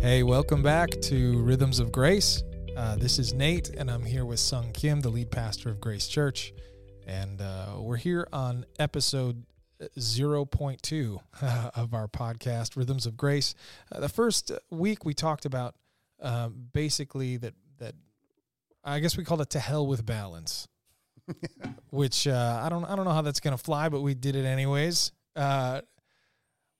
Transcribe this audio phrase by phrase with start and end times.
[0.00, 2.42] Hey, welcome back to Rhythms of Grace.
[2.74, 6.08] Uh, this is Nate, and I'm here with Sung Kim, the lead pastor of Grace
[6.08, 6.54] Church.
[7.06, 9.44] And uh, we're here on episode
[9.98, 13.54] 0.2 uh, of our podcast, Rhythms of Grace.
[13.92, 15.74] Uh, the first week we talked about
[16.22, 17.94] um, basically that, that
[18.82, 20.66] I guess we called it to hell with balance,
[21.90, 24.34] which uh, I don't I don't know how that's going to fly, but we did
[24.34, 25.12] it anyways.
[25.36, 25.82] Uh,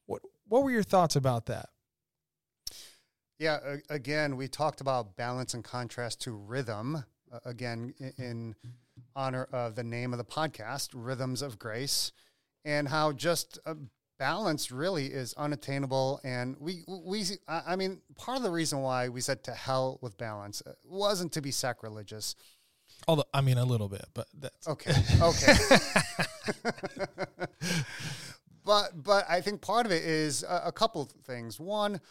[0.07, 1.69] what what were your thoughts about that?
[3.41, 7.03] Yeah, again, we talked about balance and contrast to rhythm.
[7.33, 8.55] Uh, again, in,
[9.17, 12.12] honor of the name of the podcast, Rhythms of Grace,
[12.67, 13.75] and how just uh,
[14.19, 16.21] balance really is unattainable.
[16.23, 20.19] And we, we, I mean, part of the reason why we said to hell with
[20.19, 22.37] balance uh, wasn't to be sacrilegious.
[23.09, 24.93] Although, I mean, a little bit, but that's okay.
[25.23, 25.55] Okay.
[28.67, 31.59] but, but I think part of it is a, a couple things.
[31.59, 32.03] One,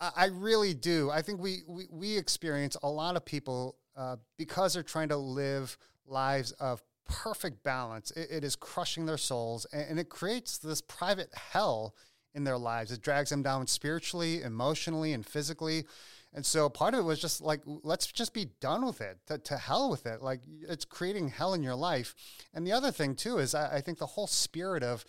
[0.00, 1.10] I really do.
[1.10, 5.16] I think we, we, we experience a lot of people uh, because they're trying to
[5.16, 8.12] live lives of perfect balance.
[8.12, 11.94] It, it is crushing their souls and, and, it creates this private hell
[12.34, 12.92] in their lives.
[12.92, 15.84] It drags them down spiritually, emotionally, and physically.
[16.32, 19.38] And so part of it was just like, let's just be done with it, to,
[19.38, 20.22] to hell with it.
[20.22, 22.14] Like it's creating hell in your life.
[22.54, 25.04] And the other thing, too, is I, I think the whole spirit of,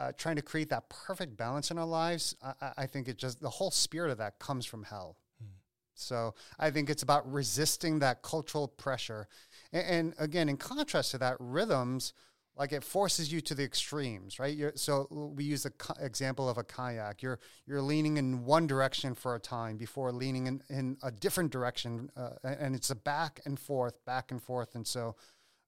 [0.00, 3.40] uh, trying to create that perfect balance in our lives, I, I, think it just
[3.40, 5.18] the whole spirit of that comes from hell.
[5.38, 5.50] Hmm.
[5.94, 9.28] So I think it's about resisting that cultural pressure,
[9.72, 12.14] and, and, again, in contrast to that, rhythms
[12.56, 14.56] like it forces you to the extremes, right?
[14.56, 17.22] You're, so we use the co- example of a kayak.
[17.22, 21.52] You're you're leaning in one direction for a time before leaning in, in a different
[21.52, 25.14] direction, uh, and it's a back and forth, back and forth, and so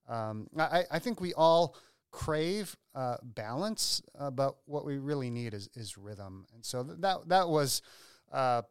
[0.08, 1.77] um, I, I think we all
[2.13, 6.47] crave uh, balance, uh, but what we really need is is rhythm.
[6.55, 7.83] And so that that was.
[8.31, 8.63] Uh,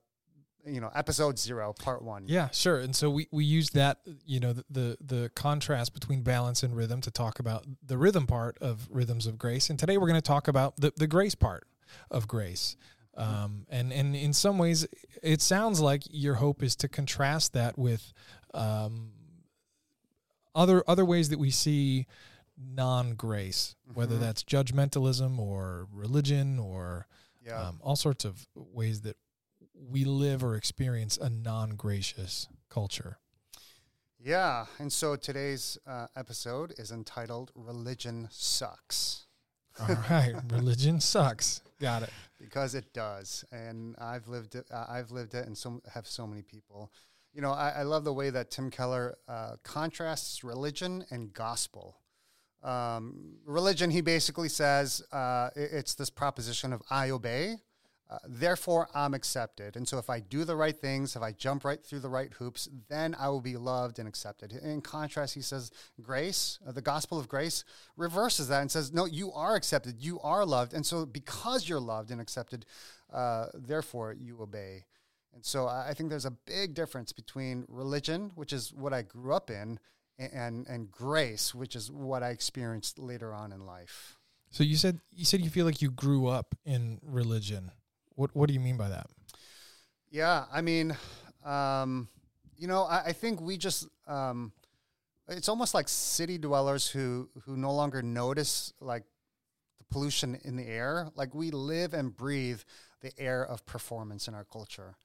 [0.64, 2.26] you know, episode zero, part one.
[2.28, 2.78] Yeah, sure.
[2.78, 3.98] And so we, we used that,
[4.28, 8.28] you know, the, the, the contrast between balance and rhythm to talk about the rhythm
[8.28, 9.72] part of rhythms of grace.
[9.72, 11.66] And today we're going to talk about the, the grace part
[12.12, 12.76] of grace.
[13.18, 14.88] Um, and, and in some ways,
[15.24, 18.14] it sounds like your hope is to contrast that with
[18.54, 19.14] um,
[20.54, 22.06] other other ways that we see
[22.74, 24.00] non grace, mm-hmm.
[24.00, 27.08] whether that's judgmentalism or religion or
[27.46, 27.68] yeah.
[27.68, 29.18] um, all sorts of ways that
[29.74, 33.18] we live or experience a non gracious culture.
[34.24, 34.66] Yeah.
[34.78, 39.26] And so today's uh, episode is entitled Religion Sucks.
[39.80, 40.34] All right.
[40.52, 41.62] Religion sucks.
[41.80, 42.10] Got it.
[42.40, 43.44] Because it does.
[43.52, 46.92] And I've lived it, uh, I've lived it and so have so many people.
[47.34, 51.96] You know, I, I love the way that Tim Keller uh, contrasts religion and gospel
[52.64, 57.58] um, religion, he basically says uh, it's this proposition of I obey,
[58.10, 59.76] uh, therefore I'm accepted.
[59.76, 62.32] And so if I do the right things, if I jump right through the right
[62.34, 64.52] hoops, then I will be loved and accepted.
[64.52, 65.72] In contrast, he says
[66.02, 67.64] grace, uh, the gospel of grace,
[67.96, 70.74] reverses that and says, no, you are accepted, you are loved.
[70.74, 72.66] And so because you're loved and accepted,
[73.14, 74.86] uh, therefore you obey.
[75.34, 79.34] And so I think there's a big difference between religion, which is what I grew
[79.34, 79.80] up in,
[80.20, 84.18] and and grace, which is what I experienced later on in life.
[84.50, 87.72] So you said you said you feel like you grew up in religion.
[88.16, 89.08] What what do you mean by that?
[90.10, 90.96] Yeah, I mean,
[91.46, 92.10] um,
[92.58, 94.52] you know, I, I, think we just um,
[95.30, 99.04] it's almost like city dwellers who who no longer notice like
[99.78, 101.10] the pollution in the air.
[101.16, 102.60] Like we live and breathe
[103.02, 104.96] the air of performance in our culture,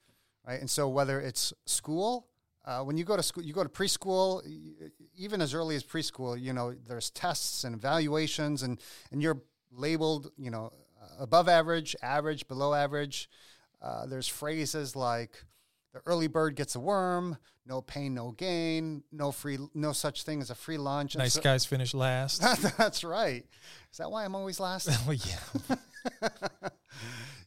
[0.45, 0.59] right?
[0.59, 2.27] And so whether it's school
[2.67, 4.41] uh, when you go to school, you go to preschool,
[5.15, 9.41] even as early as preschool, you know, there's tests and evaluations, and, and you're
[9.71, 10.73] labeled, you know,
[11.17, 13.29] above average, average, below average.
[13.81, 15.45] Uh, there's phrases like
[15.93, 20.41] the early bird gets a worm, no pain, no gain, no free, no such thing
[20.41, 21.15] as a free lunch.
[21.15, 22.41] Nice so, guys finish last.
[22.77, 23.45] that's right.
[23.93, 24.89] Is that why I'm always last?
[25.07, 26.19] well, yeah.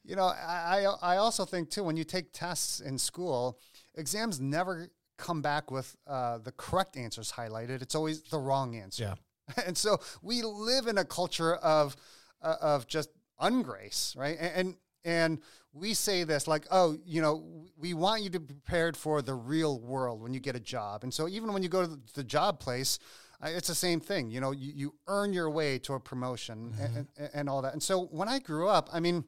[0.03, 3.59] you know, I, I also think too when you take tests in school,
[3.95, 4.89] exams never
[5.21, 7.83] come back with uh, the correct answers highlighted.
[7.83, 9.05] It's always the wrong answer.
[9.05, 9.63] Yeah.
[9.67, 11.97] and so we live in a culture of
[12.43, 14.37] uh, of just ungrace, right?
[14.41, 15.39] And, and and
[15.73, 17.45] we say this like, oh, you know,
[17.79, 21.05] we want you to be prepared for the real world when you get a job.
[21.05, 22.99] And so even when you go to the job place,
[23.43, 24.31] it's the same thing.
[24.31, 26.83] You know, you, you earn your way to a promotion mm-hmm.
[26.83, 27.73] and, and, and, all that.
[27.73, 29.25] And so when I grew up, I mean,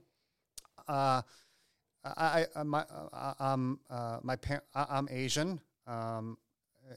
[0.89, 1.23] uh,
[2.05, 5.61] I, I my uh, um uh, my parent I'm Asian.
[5.87, 6.39] Um,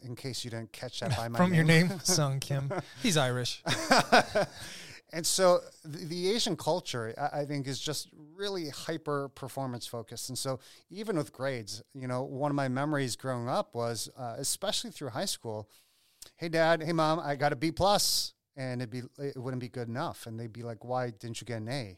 [0.03, 1.55] in case you didn't catch that by my from name.
[1.55, 2.71] your name, Sung Kim.
[3.01, 3.63] He's Irish.
[5.13, 10.29] And so the, the Asian culture, I, I think, is just really hyper performance focused.
[10.29, 10.59] And so
[10.89, 15.09] even with grades, you know, one of my memories growing up was, uh, especially through
[15.09, 15.69] high school,
[16.37, 19.69] hey dad, hey mom, I got a B plus, and it'd be it wouldn't be
[19.69, 21.97] good enough, and they'd be like, why didn't you get an A?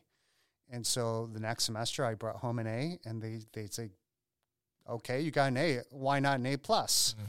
[0.70, 3.90] And so the next semester, I brought home an A, and they they'd say,
[4.90, 7.16] okay, you got an A, why not an A plus?
[7.18, 7.26] Mm-hmm.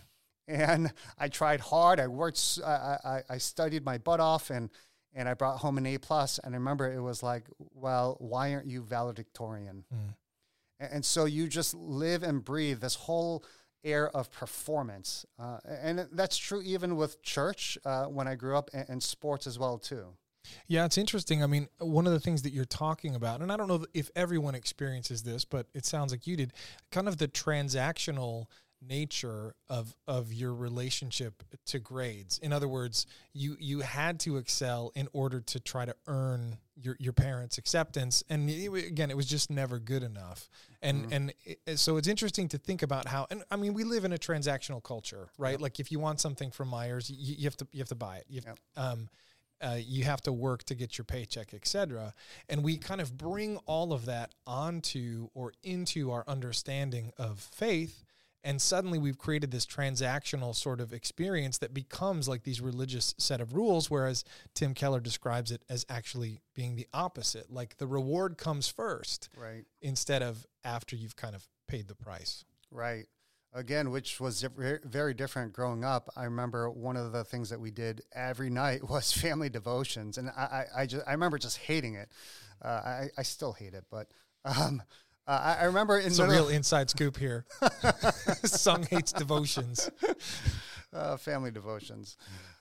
[0.51, 2.01] And I tried hard.
[2.01, 2.59] I worked.
[2.65, 4.71] I, I, I studied my butt off, and
[5.15, 6.39] and I brought home an A plus.
[6.39, 9.85] And I remember it was like, well, why aren't you valedictorian?
[9.93, 10.15] Mm.
[10.81, 13.45] And, and so you just live and breathe this whole
[13.85, 15.27] air of performance.
[15.39, 19.47] Uh, and that's true even with church uh, when I grew up and, and, sports
[19.47, 20.15] as well too.
[20.67, 21.43] Yeah, it's interesting.
[21.43, 24.11] I mean, one of the things that you're talking about, and I don't know if
[24.17, 26.52] everyone experiences this, but it sounds like you did,
[26.90, 28.46] kind of the transactional
[28.81, 32.38] nature of of your relationship to grades.
[32.38, 36.96] In other words, you you had to excel in order to try to earn your
[37.00, 40.49] your parents' acceptance, and it, again, it was just never good enough.
[40.81, 41.12] And mm-hmm.
[41.12, 43.26] and it, so it's interesting to think about how.
[43.31, 45.52] And I mean, we live in a transactional culture, right?
[45.52, 45.61] Yep.
[45.61, 48.19] Like if you want something from Meijer's, you, you, have to you have to buy
[48.19, 48.26] it.
[48.29, 48.58] Yep.
[48.76, 49.08] um,
[49.61, 52.15] uh, you have to work to get your paycheck, etc.
[52.49, 58.05] And we kind of bring all of that onto or into our understanding of faith.
[58.45, 63.41] And suddenly we've created this transactional sort of experience that becomes like these religious set
[63.41, 64.25] of rules whereas
[64.55, 67.53] tim keller describes it as actually being the opposite.
[67.53, 69.65] Like the reward comes first right.
[69.83, 72.45] instead of after you've kind of paid the price.
[72.71, 73.07] Right
[73.55, 74.47] again which was
[74.85, 78.89] very different growing up i remember one of the things that we did every night
[78.89, 82.11] was family devotions and i, I, I just i remember just hating it
[82.62, 84.09] uh, I, I still hate it but
[84.45, 84.83] um,
[85.29, 87.45] uh, I, I, remember in it's a real inside scoop here.
[88.45, 89.91] Sung hates devotions.
[90.91, 92.17] Uh, family devotions.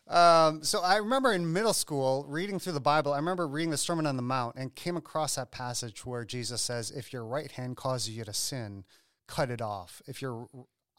[0.06, 3.13] Um, so I remember in middle school reading through the Bible.
[3.13, 6.62] I remember reading the Sermon on the Mount and came across that passage where Jesus
[6.62, 8.84] says, "If your right hand causes you to sin,
[9.28, 10.01] cut it off.
[10.07, 10.48] If your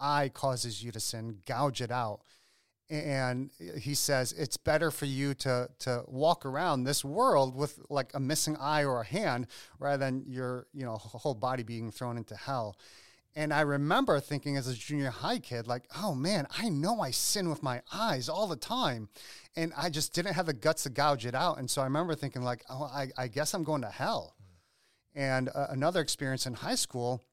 [0.01, 2.21] eye causes you to sin, gouge it out."
[2.91, 8.11] and he says it's better for you to to walk around this world with like
[8.15, 9.47] a missing eye or a hand
[9.79, 12.77] rather than your you know whole body being thrown into hell.
[13.37, 17.11] And i remember thinking as a junior high kid like oh man i know i
[17.11, 19.11] sin with my eyes all the time.
[19.55, 21.59] And i just didn't have the guts to gouge it out.
[21.59, 24.35] And so i remember thinking like oh i, I guess i'm going to hell.
[25.15, 27.25] And uh, another experience in high school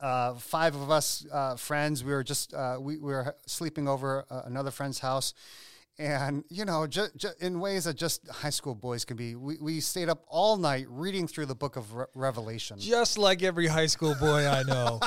[0.00, 2.04] uh, five of us uh, friends.
[2.04, 5.34] We were just uh, we, we, were sleeping over uh, another friend's house,
[5.98, 9.34] and you know, just, just, in ways that just high school boys can be.
[9.34, 13.42] We, we stayed up all night reading through the book of Re- Revelation, just like
[13.42, 15.00] every high school boy I know.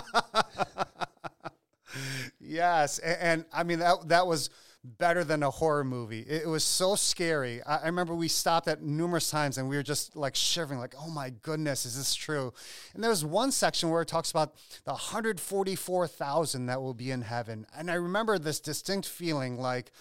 [2.39, 4.50] yes, and, and I mean that that was
[4.98, 6.22] better than a horror movie.
[6.22, 7.62] It, it was so scary.
[7.63, 10.95] I, I, remember we stopped at numerous times and we were just like shivering, like,
[11.00, 12.54] oh my goodness, is this true?
[12.94, 14.56] And there was one section where it talks about
[14.86, 17.66] the 144,000 that will be in heaven.
[17.75, 19.92] And I remember this distinct feeling like,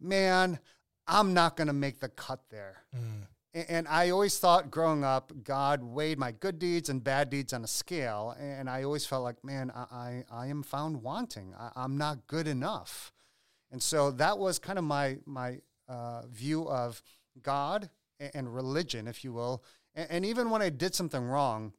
[0.00, 0.58] man,
[1.06, 2.84] I'm not going to make the cut there.
[2.96, 3.26] Mm.
[3.68, 7.62] And I always thought growing up, God weighed my good deeds and bad deeds on
[7.62, 8.34] a scale.
[8.38, 11.54] And I always felt like, man, I, I, I am found wanting.
[11.56, 13.12] I, I'm not good enough.
[13.74, 17.02] And so that was kind of my my uh, view of
[17.42, 17.90] God
[18.20, 19.64] and, religion, if you will.
[19.96, 21.72] And, and, even when I did something wrong,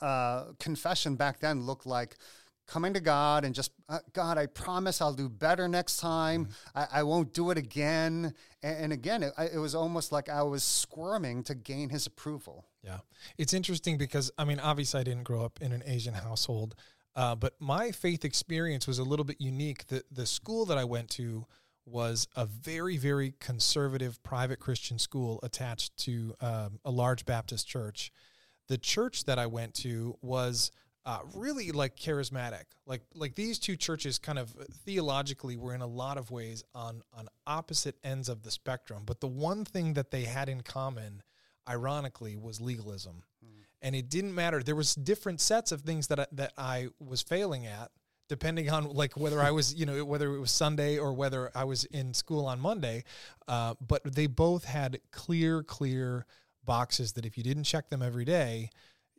[0.00, 2.16] uh, confession back then looked like
[2.66, 6.46] coming to God and just, uh, God, I promise I'll do better next time.
[6.46, 6.78] Mm-hmm.
[6.78, 8.34] I, I, won't do it again.
[8.64, 12.66] And, and again, it, it, was almost like I was squirming to gain his approval.
[12.82, 12.98] Yeah.
[13.38, 16.74] It's interesting because, I mean, obviously, I didn't grow up in an Asian household.
[17.14, 19.86] Uh, but my faith experience was a little bit unique.
[19.88, 21.46] The the school that I went to
[21.84, 28.12] was a very very conservative private Christian school attached to um, a large Baptist church.
[28.68, 30.70] The church that I went to was
[31.04, 32.64] uh, really like charismatic.
[32.86, 34.50] Like like these two churches kind of
[34.86, 39.02] theologically were in a lot of ways on on opposite ends of the spectrum.
[39.04, 41.22] But the one thing that they had in common,
[41.68, 43.24] ironically, was legalism.
[43.44, 44.62] Mm and it didn't matter.
[44.62, 47.90] There was different sets of things that I, that I was failing at,
[48.28, 51.64] depending on like whether I was you know whether it was Sunday or whether I
[51.64, 53.04] was in school on Monday.
[53.48, 56.26] Uh, but they both had clear, clear
[56.64, 58.70] boxes that if you didn't check them every day,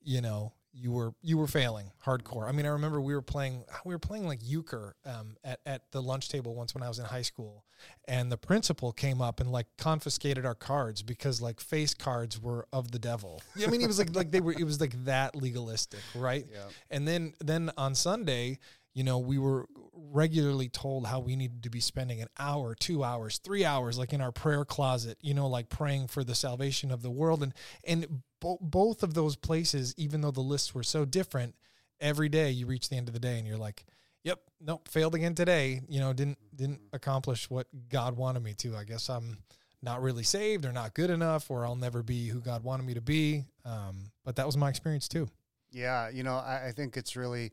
[0.01, 2.48] you know you were you were failing hardcore.
[2.48, 5.92] I mean, I remember we were playing we were playing like euchre um, at at
[5.92, 7.63] the lunch table once when I was in high school,
[8.08, 12.68] and the principal came up and like confiscated our cards because like face cards were
[12.74, 13.42] of the devil.
[13.62, 16.46] I mean, it was like like they were it was like that legalistic, right?
[16.51, 16.65] Yeah.
[16.89, 18.60] And then then on Sunday,
[18.94, 23.03] you know, we were regularly told how we needed to be spending an hour, two
[23.03, 26.92] hours, three hours, like in our prayer closet, you know, like praying for the salvation
[26.92, 27.42] of the world.
[27.44, 27.53] And
[27.86, 31.55] and bo- both of those places, even though the lists were so different,
[32.00, 33.85] every day you reach the end of the day and you're like,
[34.23, 38.75] "Yep, nope, failed again today." You know, didn't didn't accomplish what God wanted me to.
[38.75, 39.38] I guess I'm
[39.81, 42.93] not really saved or not good enough, or I'll never be who God wanted me
[42.93, 43.45] to be.
[43.65, 45.29] Um, but that was my experience too.
[45.71, 47.51] Yeah, you know, I, I think it's really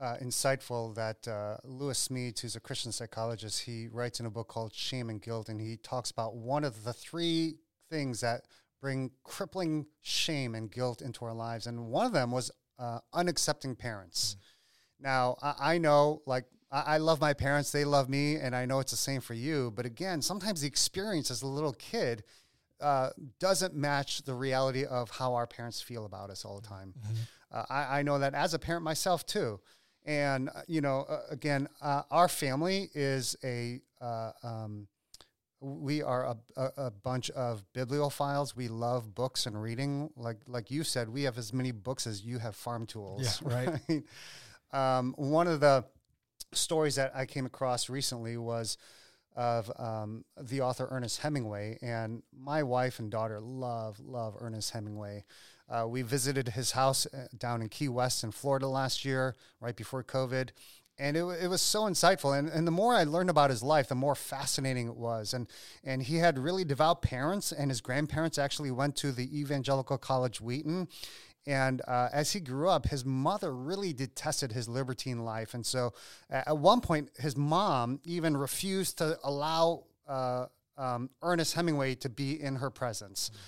[0.00, 4.48] uh, insightful that uh, Lewis Smedes, who's a Christian psychologist, he writes in a book
[4.48, 7.56] called Shame and Guilt, and he talks about one of the three
[7.90, 8.46] things that
[8.84, 13.78] bring crippling shame and guilt into our lives, and one of them was uh, unaccepting
[13.78, 14.36] parents.
[14.36, 15.04] Mm.
[15.04, 18.66] Now, I, I, know, like, I, I love my parents; they love me, and I
[18.66, 19.72] know it's the same for you.
[19.74, 22.24] But again, sometimes the experience as a little kid
[22.78, 23.08] uh,
[23.40, 26.92] doesn't match the reality of how our parents feel about us all the time.
[27.00, 27.14] Mm-hmm.
[27.56, 29.60] Uh, I, I, know that as a parent myself too.
[30.04, 34.88] And, uh, you know, uh, again, uh, our family is a, uh, um,
[35.64, 38.54] we are a, a, a, bunch of bibliophiles.
[38.54, 40.10] We love books and reading.
[40.14, 43.40] Like, like you said, we have as many books as you have farm tools.
[43.42, 44.02] Yeah, right.
[44.72, 44.98] right?
[44.98, 45.84] Um, one of the
[46.52, 48.76] stories that I came across recently was
[49.36, 55.24] of um, the author Ernest Hemingway, and my wife and daughter love love Ernest Hemingway.
[55.68, 59.74] Uh, we visited his house uh, down in Key West in Florida last year, right
[59.74, 60.50] before COVID,
[60.98, 62.38] and it, it was so insightful.
[62.38, 65.34] And, and the more I learned about his life, the more fascinating it was.
[65.34, 65.48] And
[65.82, 70.40] and he had really devout parents, and his grandparents actually went to the Evangelical College
[70.40, 70.88] Wheaton,
[71.46, 75.54] and uh, as he grew up, his mother really detested his libertine life.
[75.54, 75.92] And so
[76.30, 80.46] at one point, his mom even refused to allow uh,
[80.78, 83.30] um, Ernest Hemingway to be in her presence.
[83.30, 83.40] Mm-hmm.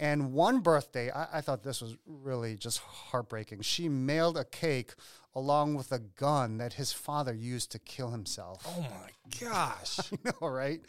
[0.00, 3.62] And one birthday, I, I, thought this was really just heartbreaking.
[3.62, 4.94] She mailed a cake
[5.34, 8.64] along with a gun that his father used to kill himself.
[8.66, 9.98] Oh my gosh.
[10.12, 10.80] I know, right?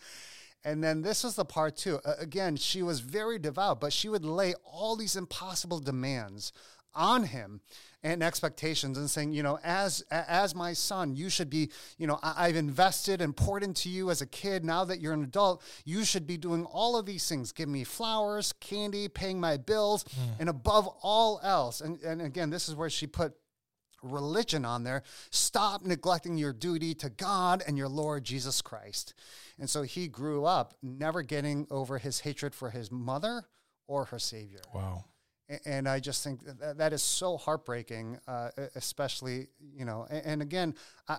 [0.63, 1.99] And then this was the part too.
[2.03, 6.51] Uh, again, she was very devout, but she would lay all these impossible demands
[6.93, 7.61] on him
[8.01, 12.17] and expectations and saying, you know, as as my son, you should be, you know,
[12.23, 14.63] I, have invested and poured into you as a kid.
[14.63, 17.51] Now that you're an adult, you should be doing all of these things.
[17.51, 20.39] Give me flowers, candy, paying my bills, mm.
[20.39, 21.81] and above all else.
[21.81, 23.33] And and again, this is where she put
[24.01, 25.03] religion on there.
[25.31, 29.13] Stop neglecting your duty to God and your Lord Jesus Christ.
[29.59, 33.45] And so he grew up never getting over his hatred for his mother
[33.87, 34.61] or her Savior.
[34.73, 35.05] Wow.
[35.65, 40.41] And I just think that, that is so heartbreaking, uh, especially, you know, and, and
[40.43, 40.75] again,
[41.07, 41.17] I,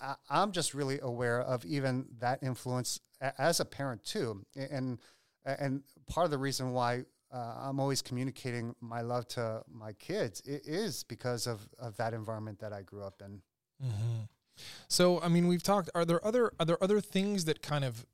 [0.00, 4.46] I, I'm just really aware of even that influence as a parent too.
[4.54, 4.98] And,
[5.44, 10.40] and part of the reason why uh, I'm always communicating my love to my kids
[10.44, 13.40] it is because of, of that environment that I grew up in.
[13.82, 14.22] Mm-hmm.
[14.88, 15.90] So, I mean, we've talked.
[15.94, 18.06] Are there other are there other things that kind of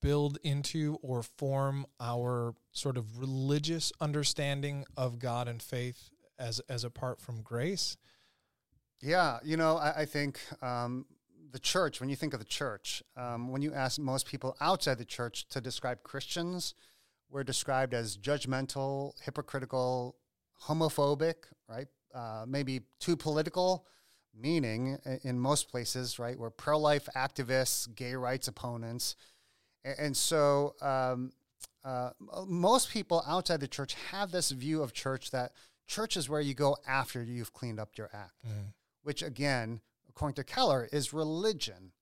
[0.00, 6.84] build into or form our sort of religious understanding of God and faith as as
[6.84, 7.96] apart from grace?
[9.00, 11.06] Yeah, you know, I, I think um,
[11.52, 12.00] the church.
[12.00, 15.46] When you think of the church, um, when you ask most people outside the church
[15.48, 16.74] to describe Christians,
[17.32, 20.16] we're described as judgmental, hypocritical,
[20.68, 21.34] homophobic,
[21.68, 21.88] right?
[22.14, 23.86] Uh, maybe too political
[24.38, 26.38] meaning in most places, right?
[26.38, 29.16] We're pro life activists, gay rights opponents.
[29.84, 31.32] And so um,
[31.84, 32.10] uh,
[32.46, 35.52] most people outside the church have this view of church that
[35.86, 38.72] church is where you go after you've cleaned up your act, mm.
[39.02, 41.92] which again, according to Keller, is religion.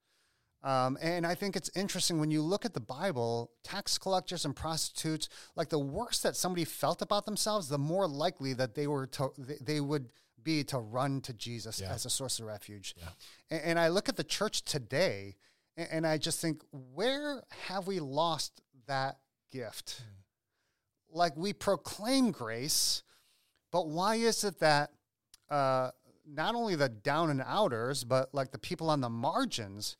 [0.62, 4.54] Um, and I think it's interesting when you look at the Bible, tax collectors and
[4.54, 9.06] prostitutes, like the worse that somebody felt about themselves, the more likely that they were
[9.06, 10.12] to, they would
[10.42, 11.92] be to run to Jesus yeah.
[11.92, 12.94] as a source of refuge.
[12.96, 13.04] Yeah.
[13.50, 15.36] And, and, I look at the church today
[15.76, 19.18] and, and, I just think, where have we lost that
[19.50, 20.02] gift?
[20.02, 21.16] Mm.
[21.16, 23.02] Like we proclaim grace,
[23.70, 24.92] but why is it that
[25.50, 25.90] uh,
[26.26, 29.96] not only the down and outers, but like the people on the margins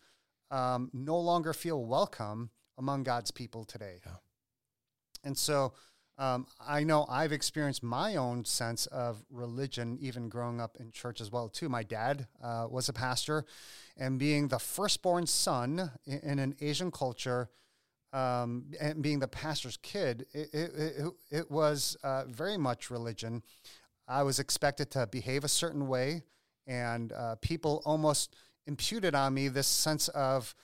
[0.50, 4.00] um, no longer feel welcome among God's people today?
[4.04, 4.12] Yeah.
[5.24, 5.74] And so,
[6.18, 11.18] um, I know I've experienced my own sense of religion, even growing up in church
[11.20, 11.70] as well too.
[11.70, 13.46] My dad uh, was a pastor,
[13.96, 17.48] and being the firstborn son in, in an Asian culture,
[18.12, 23.42] um, and being the pastor's kid, it, it, it, it was uh, very much religion.
[24.06, 26.22] I was expected to behave a certain way,
[26.66, 28.36] and uh, people almost
[28.66, 30.54] imputed on me this sense of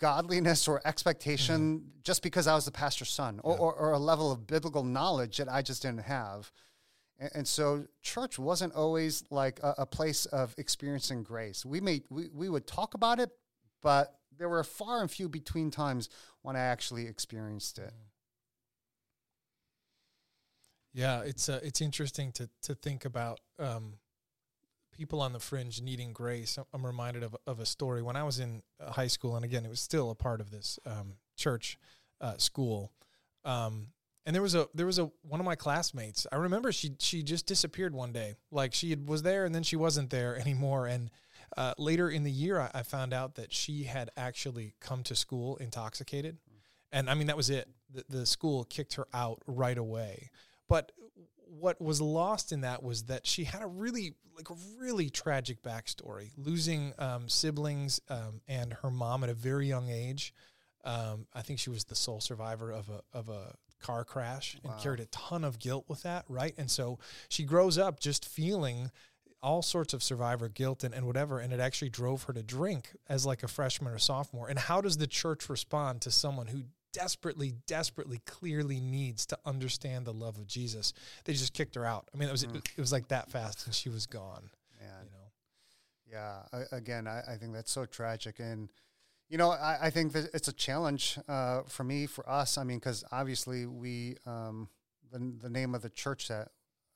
[0.00, 1.88] godliness or expectation mm-hmm.
[2.02, 3.58] just because I was the pastor's son or, yeah.
[3.60, 6.50] or, or, a level of biblical knowledge that I just didn't have.
[7.18, 11.66] And, and so church wasn't always like a, a, place of experiencing grace.
[11.66, 13.30] We may we, we would talk about it,
[13.82, 16.08] but there were far and few between times
[16.42, 17.92] when I actually experienced it.
[20.92, 23.94] Yeah, it's uh, it's interesting to to think about um,
[25.00, 26.58] people on the fringe needing grace.
[26.74, 29.64] I'm reminded of of a story when I was in uh, high school, and again,
[29.64, 31.78] it was still a part of this um, church
[32.20, 32.92] uh, school.
[33.46, 33.88] Um,
[34.26, 36.26] and there was a there was a one of my classmates.
[36.30, 38.34] I remember she she just disappeared one day.
[38.50, 40.86] Like she had, was there and then she wasn't there anymore.
[40.86, 41.10] And
[41.56, 45.16] uh, later in the year, I, I, found out that she had actually come to
[45.16, 46.36] school intoxicated.
[46.92, 47.68] And I mean that was it.
[47.90, 50.30] The, the school kicked her out right away.
[50.68, 50.92] But
[51.58, 55.62] what was lost in that was that she had a really like a really tragic
[55.62, 60.32] backstory, losing um, siblings um, and her mom at a very young age.
[60.84, 64.72] Um, I think she was the sole survivor of a of a car crash and
[64.72, 64.78] wow.
[64.78, 66.54] carried a ton of guilt with that, right?
[66.56, 68.90] And so she grows up just feeling
[69.42, 72.90] all sorts of survivor guilt and, and whatever, and it actually drove her to drink
[73.08, 74.48] as like a freshman or sophomore.
[74.48, 80.04] And how does the church respond to someone who desperately, desperately, clearly needs to understand
[80.04, 80.92] the love of Jesus?
[81.24, 82.08] They just kicked her out.
[82.14, 82.56] I mean, it was mm.
[82.56, 84.50] it, was like that fast, and she was gone.
[84.80, 85.04] Man.
[85.04, 86.42] You know.
[86.52, 86.64] Yeah.
[86.72, 88.68] I, again, I, I think that's so tragic, and
[89.28, 92.58] you know, I, I think that it's a challenge uh, for me, for us.
[92.58, 94.68] I mean, because obviously we, um,
[95.12, 96.48] the, the name of the church that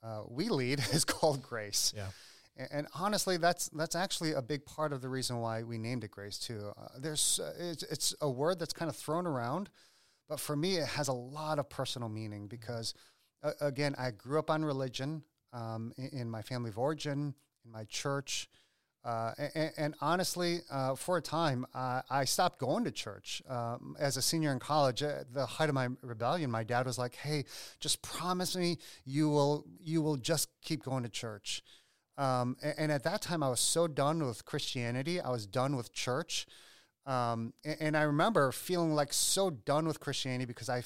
[0.03, 1.95] uh, we lead is called Grace.
[1.97, 2.09] Yeah.
[2.57, 6.05] And, and, honestly, that's that's actually a big part of the reason why we named
[6.05, 6.73] it Grace too.
[6.77, 9.71] Uh, there's uh, it's, it's a word that's kind of thrown around,
[10.29, 12.95] but for me, it has a lot of personal meaning because,
[13.43, 17.35] uh, again, I grew up on religion um, in, in my family of origin,
[17.65, 18.49] in my church.
[19.05, 23.43] Uh, and, and, honestly, uh, for a time, uh, I stopped going to church.
[23.47, 26.97] Um, as a senior in college, at the height of my rebellion, my dad was
[26.97, 27.45] like, "Hey,
[27.81, 31.63] just promise me you will you will just keep going to church."
[32.17, 35.21] Um, and, and, at that time, I was so done with Christianity.
[35.21, 36.47] I was done with church.
[37.07, 40.83] Um, and, and, I remember feeling like so done with Christianity because I,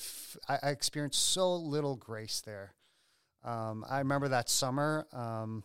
[0.69, 2.75] experienced so little grace there.
[3.45, 5.07] Um, I remember that summer.
[5.13, 5.65] Um,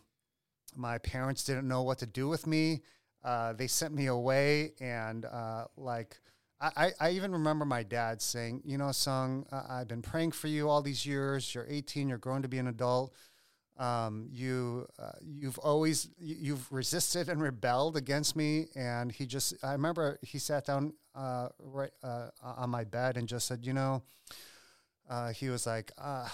[0.76, 2.82] my parents didn't know what to do with me.
[3.24, 6.20] Uh, they sent me away, and uh, like
[6.60, 10.68] I, I even remember my dad saying, "You know, Sung, I've been praying for you
[10.68, 11.54] all these years.
[11.54, 12.08] You're 18.
[12.08, 13.14] You're growing to be an adult.
[13.76, 19.72] Um, you uh, you've always you've resisted and rebelled against me." And he just I
[19.72, 24.02] remember he sat down uh, right uh, on my bed and just said, "You know,"
[25.34, 26.28] he was like, I,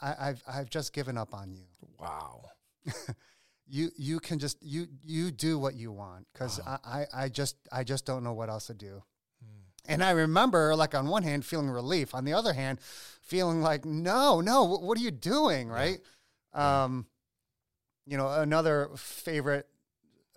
[0.00, 1.66] I've I've just given up on you."
[1.98, 2.44] Wow.
[3.68, 7.56] you you can just you you do what you want because I, I, I just
[7.70, 9.02] I just don't know what else to do.
[9.42, 9.92] Hmm.
[9.92, 12.14] And I remember, like on one hand, feeling relief.
[12.14, 12.80] On the other hand,
[13.22, 15.98] feeling like, no, no, what, what are you doing, right?
[16.00, 16.06] Yeah.
[16.54, 17.06] Um,
[18.06, 19.66] you know, another favorite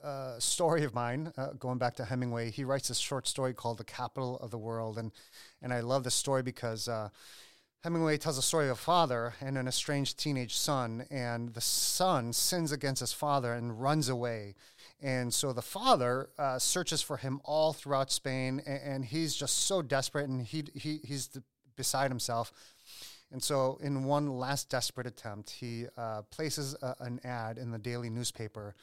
[0.04, 3.78] uh, story of mine, uh, going back to Hemingway, he writes this short story called
[3.78, 5.12] "The Capital of the World," and
[5.62, 7.10] and I love this story because uh,
[7.84, 12.32] Hemingway tells a story of a father and an estranged teenage son, and the son
[12.32, 14.56] sins against his father and runs away.
[15.02, 19.66] And so the father uh, searches for him all throughout Spain, and, and, he's just
[19.66, 21.42] so desperate, and he, he he's the,
[21.76, 22.52] beside himself.
[23.32, 27.78] And so, in one last desperate attempt, he uh, places a, an ad in the
[27.78, 28.76] daily newspaper,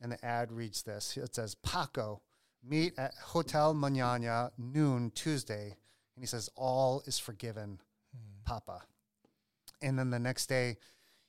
[0.00, 2.20] and the ad reads this: It says, "Paco,
[2.64, 5.76] meet at Hotel Montana noon Tuesday,"
[6.16, 7.78] and he says, "All is forgiven."
[8.44, 8.82] Papa.
[9.80, 10.76] And then the next day,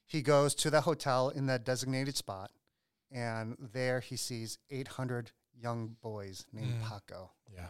[0.06, 2.52] he goes to the hotel in that designated spot,
[3.12, 6.90] and there he sees 800 young boys named mm.
[6.90, 7.32] Paco.
[7.54, 7.70] Yeah.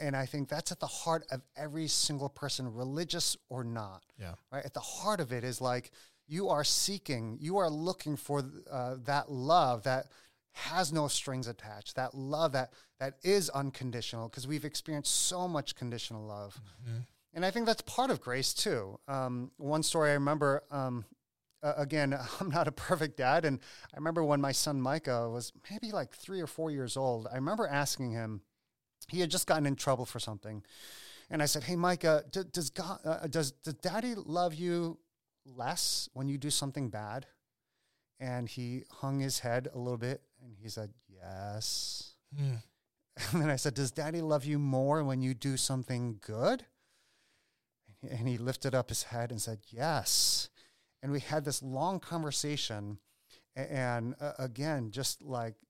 [0.00, 4.02] And, I think that's at the heart of every single person, religious or not.
[4.18, 4.34] Yeah.
[4.52, 4.64] Right.
[4.64, 5.90] At the heart of it is like
[6.28, 10.06] you are seeking, you are looking for uh, that love that
[10.52, 15.74] has no strings attached, that love that that is unconditional, because we've experienced so much
[15.74, 16.60] conditional love.
[16.82, 16.98] Mm-hmm.
[17.34, 18.98] And I think that's part of grace too.
[19.08, 21.04] Um, one story I remember, um,
[21.62, 23.44] uh, again, I'm not a perfect dad.
[23.44, 23.60] And
[23.92, 27.36] I remember when my son Micah was maybe like three or four years old, I
[27.36, 28.42] remember asking him,
[29.10, 30.62] he had just gotten in trouble for something.
[31.30, 34.98] And I said, Hey, Micah, d- does, God, uh, does, does daddy love you
[35.44, 37.26] less when you do something bad?
[38.18, 42.14] And he hung his head a little bit and he said, Yes.
[42.38, 42.62] Mm.
[43.32, 46.64] And then I said, Does daddy love you more when you do something good?
[48.08, 50.48] And he lifted up his head and said, Yes.
[51.02, 52.98] And we had this long conversation.
[53.56, 55.54] And uh, again, just like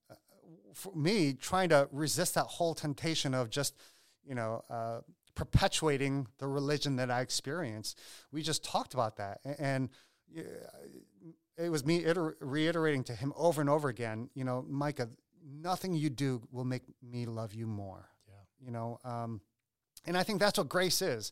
[0.73, 3.75] for me, trying to resist that whole temptation of just,
[4.23, 5.01] you know, uh,
[5.35, 7.99] perpetuating the religion that I experienced.
[8.31, 9.39] We just talked about that.
[9.59, 9.89] And,
[11.57, 15.09] it was me iter- reiterating to him over and over again, you know, Micah,
[15.45, 18.07] nothing you do will make me love you more.
[18.27, 18.65] Yeah.
[18.65, 19.41] You know, um,
[20.05, 21.31] and I think that's what grace is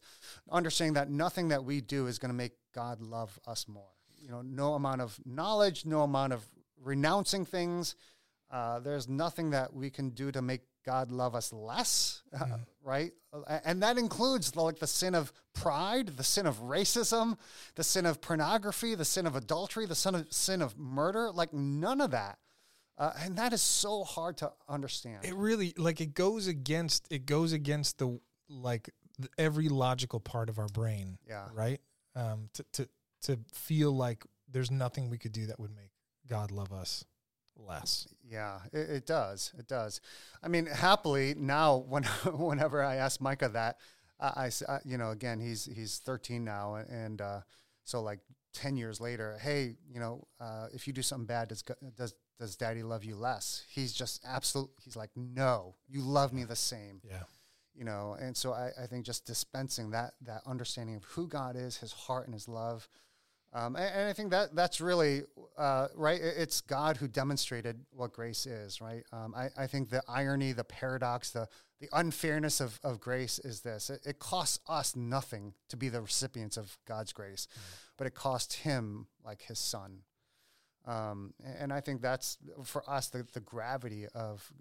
[0.51, 3.89] understanding that nothing that we do is going to make God love us more.
[4.19, 6.45] You know, no amount of knowledge, no amount of
[6.83, 7.95] renouncing things.
[8.51, 12.53] Uh, there's nothing that we can do to make God love us less, uh, Mm-hmm.
[12.83, 13.11] right?
[13.63, 17.37] And that includes like the sin of pride, the sin of racism,
[17.75, 21.29] the sin of pornography, the sin of adultery, the sin of sin of murder.
[21.31, 22.39] Like none of that,
[22.97, 25.25] uh, and that is so hard to understand.
[25.25, 30.49] It really like it goes against it goes against the like the, every logical part
[30.49, 31.19] of our brain.
[31.27, 31.49] Yeah.
[31.53, 31.81] Right.
[32.15, 32.49] Um.
[32.53, 32.89] To to
[33.23, 35.91] to feel like there's nothing we could do that would make
[36.27, 37.05] God love us
[37.67, 38.07] less.
[38.29, 39.53] Yeah, it, it does.
[39.57, 40.01] It does.
[40.43, 43.77] I mean, happily now, when whenever I ask Micah that,
[44.19, 47.41] I, I you know, again, he's he's 13 now, and uh,
[47.83, 48.19] so like
[48.53, 51.63] 10 years later, hey, you know, uh, if you do something bad, does
[51.95, 53.63] does does Daddy love you less?
[53.69, 54.69] He's just absolute.
[54.81, 57.01] He's like, no, you love me the same.
[57.03, 57.23] Yeah.
[57.75, 61.55] You know, and so I, I think just dispensing that that understanding of who God
[61.55, 62.89] is, His heart and His love,
[63.53, 65.23] um, and, and I think that that's really
[65.57, 66.19] uh, right.
[66.21, 69.03] It's God who demonstrated what grace is, right?
[69.11, 71.47] Um, I, I think the irony, the paradox, the
[71.81, 76.01] the unfairness of, of grace is this: it, it costs us nothing to be the
[76.01, 77.47] recipients of God's grace,
[77.97, 79.99] but it cost Him like His Son.
[80.85, 84.51] Um, a- and I think that's for us the, the gravity of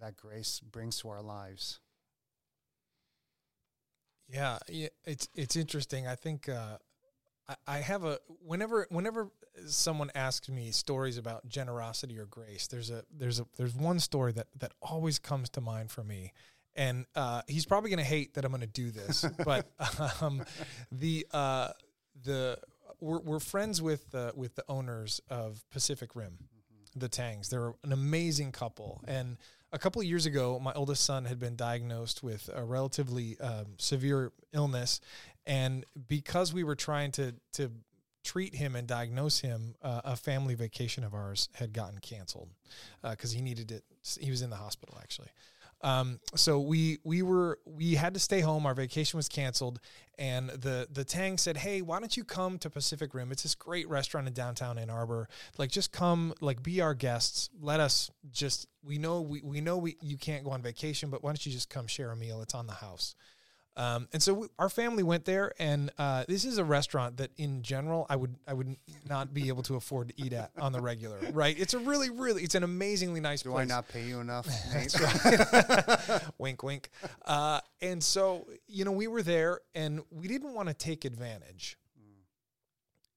[0.00, 1.80] that grace brings to our lives.
[4.28, 6.06] Yeah, yeah, it's it's interesting.
[6.06, 6.78] I think uh,
[7.48, 9.28] I, I have a whenever whenever
[9.66, 14.32] someone asks me stories about generosity or grace, there's a there's a there's one story
[14.32, 16.32] that that always comes to mind for me,
[16.74, 19.66] and uh, he's probably going to hate that I'm going to do this, but
[20.20, 20.44] um,
[20.90, 21.68] the uh,
[22.24, 22.58] the
[23.00, 26.38] we're, we're friends with the with the owners of Pacific Rim,
[26.94, 27.48] the Tangs.
[27.48, 29.36] They're an amazing couple, and
[29.72, 33.74] a couple of years ago, my oldest son had been diagnosed with a relatively um,
[33.78, 35.00] severe illness,
[35.46, 37.70] and because we were trying to to
[38.24, 42.50] treat him and diagnose him, uh, a family vacation of ours had gotten canceled
[43.02, 43.84] because he needed it.
[44.20, 45.28] He was in the hospital actually.
[45.82, 48.66] Um, so we we were we had to stay home.
[48.66, 49.78] Our vacation was canceled,
[50.18, 53.30] and the the Tang said, "Hey, why don't you come to Pacific Rim?
[53.30, 55.28] It's this great restaurant in downtown Ann Arbor.
[55.58, 57.50] Like, just come, like, be our guests.
[57.60, 61.22] Let us just we know we we know we you can't go on vacation, but
[61.22, 62.40] why don't you just come share a meal?
[62.40, 63.14] It's on the house."
[63.76, 67.30] Um, and so we, our family went there, and uh, this is a restaurant that,
[67.36, 68.76] in general, I would I would
[69.08, 71.18] not be able to afford to eat at on the regular.
[71.32, 71.58] Right?
[71.58, 73.62] It's a really really it's an amazingly nice Do place.
[73.62, 74.46] I not pay you enough?
[76.38, 76.88] Wink, wink.
[77.24, 81.76] Uh, and so, you know, we were there and we didn't want to take advantage.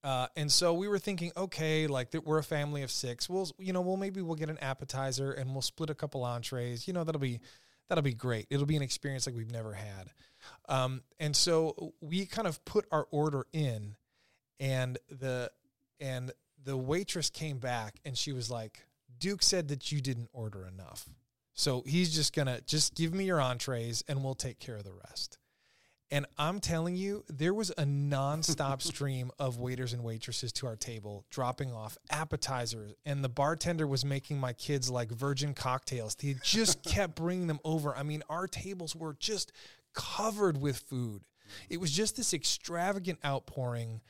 [0.03, 3.29] Uh, and so we were thinking, okay, like that we're a family of six.
[3.29, 6.87] We'll, you know, well maybe we'll get an appetizer and we'll split a couple entrees.
[6.87, 7.41] You know, that'll be
[7.89, 8.47] that'll be great.
[8.49, 10.11] It'll be an experience like we've never had.
[10.67, 13.95] Um, and so we kind of put our order in,
[14.59, 15.51] and the
[15.99, 16.31] and
[16.63, 18.85] the waitress came back and she was like,
[19.17, 21.09] Duke said that you didn't order enough.
[21.53, 24.93] So he's just gonna just give me your entrees and we'll take care of the
[24.93, 25.37] rest.
[26.11, 30.75] And I'm telling you, there was a nonstop stream of waiters and waitresses to our
[30.75, 36.15] table, dropping off appetizers, and the bartender was making my kids like virgin cocktails.
[36.19, 37.95] He just kept bringing them over.
[37.95, 39.51] I mean, our tables were just
[39.93, 41.21] covered with food.
[41.21, 41.73] Mm-hmm.
[41.73, 44.01] It was just this extravagant outpouring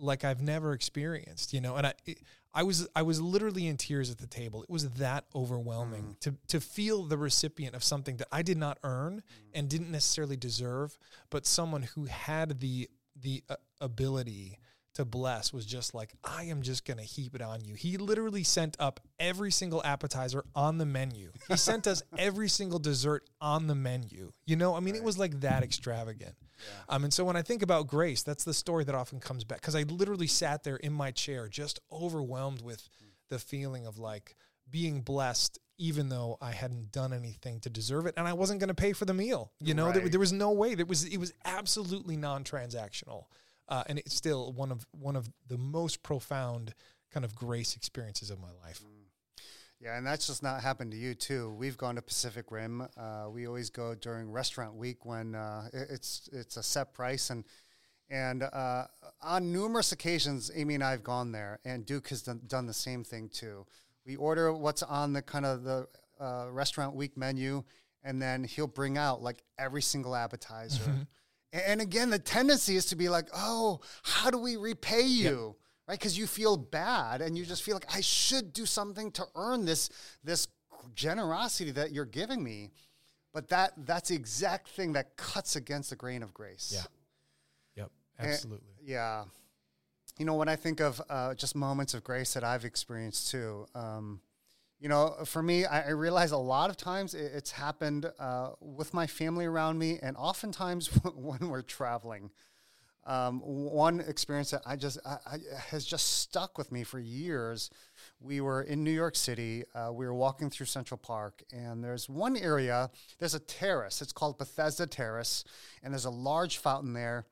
[0.00, 1.76] like I've never experienced, you know.
[1.76, 2.18] And I, it,
[2.52, 4.62] I was, I was literally in tears at the table.
[4.62, 6.30] It was that overwhelming mm-hmm.
[6.30, 9.50] to to feel the recipient of something that I did not earn mm-hmm.
[9.54, 10.98] and didn't necessarily deserve,
[11.30, 12.88] but someone who had the
[13.20, 14.58] the uh, ability
[14.98, 17.74] to bless was just like, I am just going to heap it on you.
[17.74, 21.30] He literally sent up every single appetizer on the menu.
[21.48, 24.32] He sent us every single dessert on the menu.
[24.44, 26.34] You know, I mean, it was like that extravagant.
[26.88, 29.60] Um, and so when I think about grace, that's the story that often comes back
[29.60, 32.88] because I literally sat there in my chair, just overwhelmed with
[33.28, 34.34] the feeling of like
[34.68, 38.68] being blessed, even though I hadn't done anything to deserve it, and I wasn't going
[38.68, 39.52] to pay for the meal.
[39.60, 40.74] You know, there, there was no way.
[40.74, 43.26] There was it was absolutely non-transactional,
[43.68, 46.74] uh, and it's still one of one of the most profound
[47.12, 48.80] kind of grace experiences of my life.
[49.80, 51.54] Yeah, and that's just not happened to you too.
[51.56, 52.88] We've gone to Pacific Rim.
[52.96, 57.30] Uh, we always go during restaurant week when uh, it- it's it's a set price,
[57.30, 57.44] and
[58.10, 58.86] and uh,
[59.22, 62.72] on numerous occasions, Amy and I have gone there, and Duke has done, done the
[62.74, 63.66] same thing too.
[64.06, 65.86] We order what's on the kind of the
[66.18, 67.62] uh, restaurant week menu,
[68.02, 71.06] and then he'll bring out like every single appetizer.
[71.52, 75.56] And again, the tendency is to be like, "Oh, how do we repay you?"
[75.88, 75.98] right?
[75.98, 79.64] Because you feel bad and you just feel like I should do something to earn
[79.64, 79.88] this
[80.22, 80.46] this
[80.94, 82.70] generosity that you're giving me.
[83.32, 86.72] But that that's the exact thing that cuts against the grain of grace.
[86.74, 87.82] Yeah.
[87.82, 87.90] Yep.
[88.18, 88.74] Absolutely.
[88.78, 89.24] And, yeah.
[90.18, 93.66] You know, when I think of uh, just moments of grace that I've experienced too,
[93.74, 94.20] um,
[94.80, 98.50] you know, for me, I, I, realize a lot of times it, it's happened uh,
[98.60, 102.30] with my family around me, and oftentimes when we're traveling.
[103.06, 105.38] Um, one experience that I just I, I,
[105.70, 107.70] has just stuck with me for years.
[108.20, 109.64] We were in New York City.
[109.74, 112.90] Uh, we were walking through Central Park, and there's one area.
[113.18, 114.02] There's a terrace.
[114.02, 115.42] It's called Bethesda Terrace,
[115.82, 117.26] and there's a large fountain there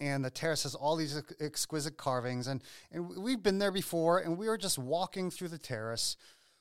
[0.00, 4.38] and the terrace has all these exquisite carvings and and we've been there before and
[4.38, 6.16] we were just walking through the terrace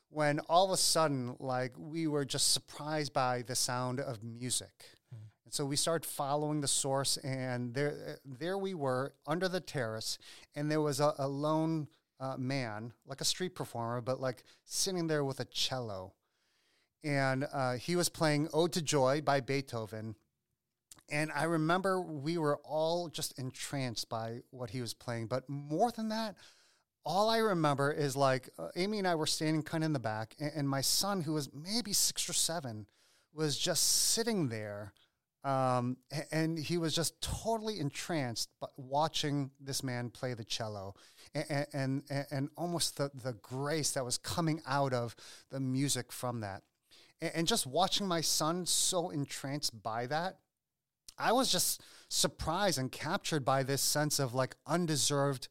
[0.09, 4.85] when all of a sudden like we were just surprised by the sound of music
[5.13, 5.19] mm.
[5.45, 10.17] and so we started following the source and there there we were under the terrace
[10.55, 11.87] and there was a, a lone
[12.19, 16.13] uh, man like a street performer but like sitting there with a cello
[17.03, 20.15] and uh, he was playing ode to joy by beethoven
[21.11, 25.27] and I remember we were all just entranced by what he was playing.
[25.27, 26.35] But more than that,
[27.05, 29.99] all I remember is like uh, Amy and I were standing kind of in the
[29.99, 32.85] back, and, and, my son, who was maybe six or seven,
[33.33, 34.93] was just sitting there.
[35.45, 35.95] Um,
[36.33, 40.95] and he was just totally entranced by watching this man play the cello
[41.33, 45.15] and, and, and almost the, the grace that was coming out of
[45.49, 46.63] the music from that.
[47.21, 50.39] And, and just watching my son so entranced by that
[51.19, 55.49] I was just surprised and captured by this sense of like undeserved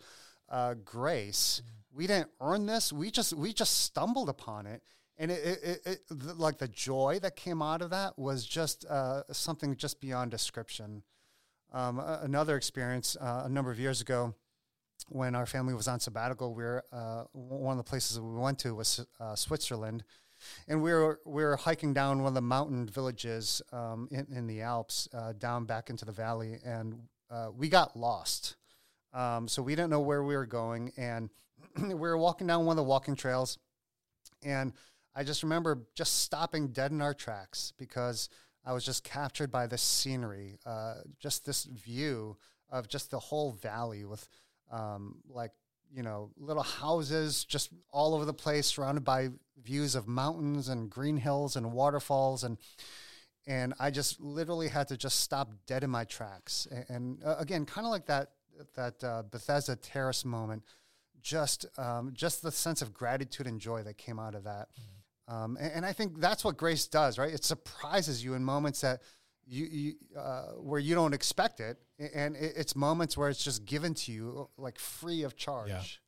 [0.49, 1.63] uh, grace.
[1.65, 1.97] Mm.
[1.97, 2.93] We didn't earn this.
[2.93, 4.83] We just we just stumbled upon it,
[5.17, 8.85] and it, it, it, it like the joy that came out of that was just
[8.87, 11.03] uh, something just beyond description.
[11.73, 14.35] Um, another experience uh, a number of years ago,
[15.09, 18.59] when our family was on sabbatical, we were uh, one of the places we went
[18.61, 20.05] to was uh, Switzerland
[20.67, 24.47] and we were we were hiking down one of the mountain villages um, in, in
[24.47, 26.95] the Alps, uh, down back into the valley, and
[27.31, 28.57] uh, we got lost.
[29.13, 31.31] Um, so we didn't know where we were going, and
[31.83, 33.59] we were walking down one of the walking trails,
[34.43, 34.73] and
[35.15, 38.29] I just remember just stopping dead in our tracks because
[38.65, 42.37] I was just captured by this scenery, uh, just this view
[42.71, 44.29] of just the whole valley with
[44.71, 45.53] um, like
[45.93, 49.29] you know, little houses just all over the place, surrounded by
[49.63, 52.59] views of mountains and green hills and waterfalls, and
[53.47, 56.69] and I just literally had to just stop dead in my tracks.
[56.71, 58.33] And, and uh, again, kind of like that
[58.75, 60.63] that uh, Bethesda terrace moment,
[61.23, 64.69] just um, just the sense of gratitude and joy that came out of that.
[64.73, 65.35] Mm-hmm.
[65.35, 67.33] Um, and, and I think that's what grace does, right?
[67.33, 69.03] It surprises you in moments that
[69.47, 71.79] you, you uh, where you don't expect it,
[72.15, 76.01] and it's moments where it's just given to you like free of charge.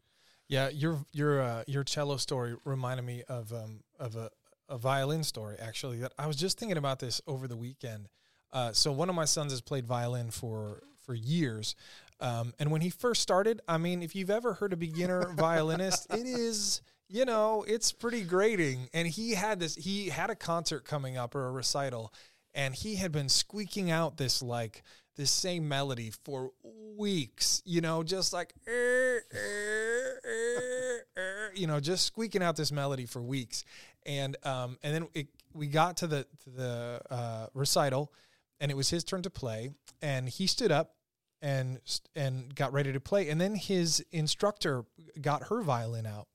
[0.48, 0.68] Yeah, yeah.
[0.70, 4.30] Your your uh, your cello story reminded me of um, of a,
[4.68, 5.98] a violin story actually.
[5.98, 8.08] That I was just thinking about this over the weekend.
[8.52, 11.74] Uh, so one of my sons has played violin for for years,
[12.20, 16.12] um, and when he first started, I mean, if you've ever heard a beginner violinist,
[16.12, 18.88] it is you know it's pretty grating.
[18.92, 19.74] And he had this.
[19.74, 22.12] He had a concert coming up or a recital
[22.54, 24.82] and he had been squeaking out this like
[25.16, 26.50] this same melody for
[26.96, 33.06] weeks you know just like er, er, er, you know just squeaking out this melody
[33.06, 33.64] for weeks
[34.06, 38.12] and um and then it, we got to the to the uh, recital
[38.60, 39.70] and it was his turn to play
[40.02, 40.94] and he stood up
[41.42, 41.80] and
[42.14, 43.28] and got ready to play.
[43.28, 44.84] And then his instructor
[45.20, 46.28] got her violin out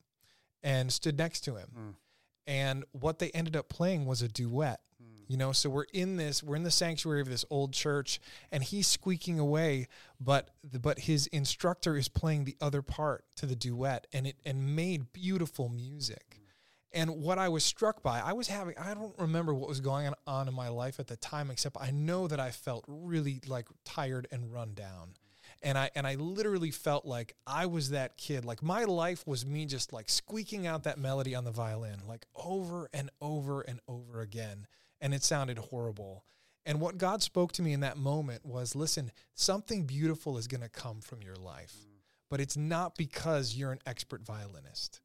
[0.63, 1.69] and stood next to him.
[1.77, 1.93] Mm.
[2.47, 4.79] and what they ended up playing was a duet.
[5.27, 8.19] You know so we're in this we're in the sanctuary of this old church
[8.51, 9.87] and he's squeaking away
[10.19, 14.35] but the, but his instructor is playing the other part to the duet and it
[14.45, 16.41] and made beautiful music
[16.95, 20.11] and what I was struck by I was having I don't remember what was going
[20.25, 23.67] on in my life at the time except I know that I felt really like
[23.83, 25.13] tired and run down
[25.61, 28.45] and I and I literally felt like I was that kid.
[28.45, 32.25] Like my life was me just like squeaking out that melody on the violin, like
[32.35, 34.67] over and over and over again
[35.01, 36.23] and it sounded horrible.
[36.65, 40.61] And what God spoke to me in that moment was listen, something beautiful is going
[40.61, 41.75] to come from your life,
[42.29, 45.01] but it's not because you're an expert violinist.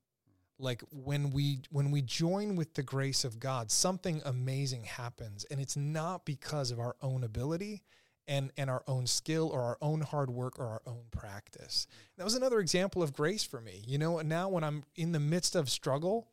[0.61, 5.61] Like when we when we join with the grace of God, something amazing happens and
[5.61, 7.83] it's not because of our own ability
[8.29, 11.87] and and our own skill or our own hard work or our own practice.
[12.17, 13.83] That was another example of grace for me.
[13.87, 16.29] You know, now when I'm in the midst of struggle,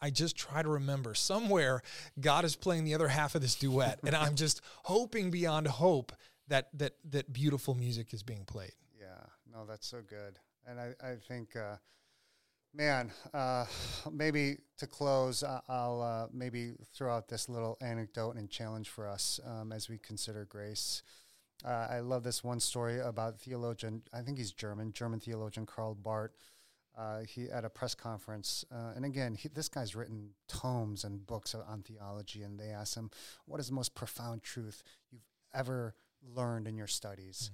[0.00, 1.82] I just try to remember somewhere
[2.20, 6.12] God is playing the other half of this duet, and I'm just hoping beyond hope
[6.48, 8.72] that that that beautiful music is being played.
[8.98, 10.38] Yeah, no, that's so good.
[10.66, 11.76] and I, I think, uh,
[12.74, 13.64] man, uh,
[14.10, 19.40] maybe to close, I'll uh, maybe throw out this little anecdote and challenge for us
[19.46, 21.02] um, as we consider grace.
[21.64, 25.94] Uh, I love this one story about theologian, I think he's German, German theologian Karl
[25.94, 26.32] Barth.
[26.96, 31.24] Uh, he at a press conference, uh, and again, he, this guy's written tomes and
[31.24, 33.08] books on theology, and they asked him,
[33.46, 35.22] "What is the most profound truth you've
[35.54, 37.52] ever learned in your studies?"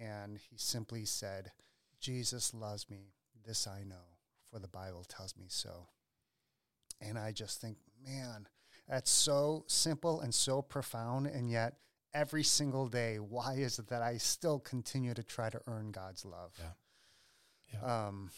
[0.00, 0.06] Mm.
[0.06, 1.52] And he simply said,
[2.00, 3.12] "Jesus loves me.
[3.44, 4.15] This I know,
[4.56, 5.88] for the Bible tells me so."
[6.98, 8.48] And I just think, man,
[8.88, 11.74] that's so simple and so profound, and yet
[12.14, 16.24] every single day, why is it that I still continue to try to earn God's
[16.24, 16.52] love?
[16.58, 17.80] Yeah.
[17.82, 18.06] yeah.
[18.06, 18.30] Um,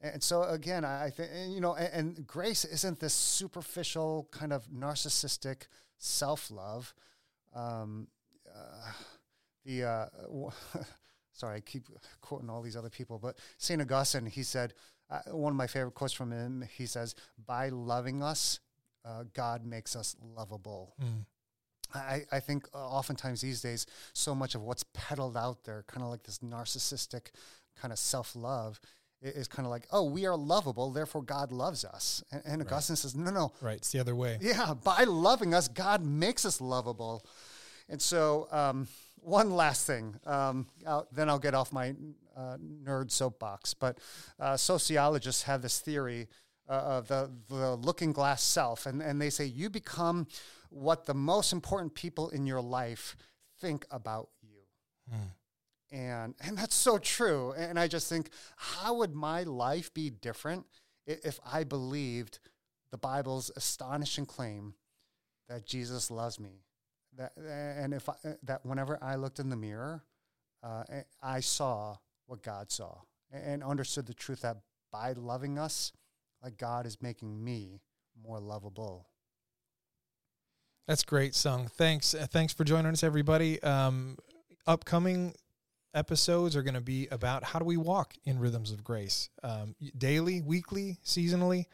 [0.00, 4.68] and so again, I think you know, and, and, grace isn't this superficial kind of
[4.68, 5.66] narcissistic
[5.98, 6.94] self love.
[7.52, 8.06] Um,
[8.48, 8.92] uh,
[9.64, 10.06] the uh,
[11.32, 11.84] sorry, I keep
[12.20, 14.74] quoting all these other people, but Saint Augustine, he said
[15.10, 16.64] uh, one of my favorite quotes from him.
[16.76, 17.14] He says,
[17.46, 18.60] "By loving us,
[19.04, 21.24] uh, God makes us lovable." Mm.
[21.94, 26.10] I, I think oftentimes these days, so much of what's peddled out there, kind of
[26.10, 27.28] like this narcissistic
[27.80, 28.78] kind of self love,
[29.22, 32.22] is kind of like, oh, we are lovable, therefore God loves us.
[32.30, 32.98] And, and Augustine right.
[32.98, 33.52] says, no, no.
[33.60, 34.38] Right, it's the other way.
[34.40, 37.24] Yeah, by loving us, God makes us lovable.
[37.88, 38.86] And so, um,
[39.28, 41.94] one last thing, um, I'll, then I'll get off my
[42.36, 43.74] uh, nerd soapbox.
[43.74, 43.98] But
[44.40, 46.28] uh, sociologists have this theory
[46.68, 50.26] uh, of the, the looking glass self, and, and they say you become
[50.70, 53.16] what the most important people in your life
[53.60, 54.60] think about you.
[55.12, 55.30] Mm
[55.90, 60.66] and and that's so true and i just think how would my life be different
[61.06, 62.38] if i believed
[62.90, 64.74] the bible's astonishing claim
[65.48, 66.62] that jesus loves me
[67.18, 70.02] that and if I, that whenever i looked in the mirror
[70.62, 70.84] uh,
[71.22, 72.96] i saw what god saw
[73.30, 74.56] and understood the truth that
[74.90, 75.92] by loving us
[76.42, 77.82] like god is making me
[78.22, 79.08] more lovable
[80.86, 84.16] that's great sung thanks uh, thanks for joining us everybody um,
[84.66, 85.34] upcoming
[85.94, 89.74] episodes are going to be about how do we walk in rhythms of grace um,
[89.96, 91.66] daily, weekly, seasonally.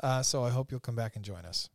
[0.00, 1.68] Uh, so I hope you'll come back and join us.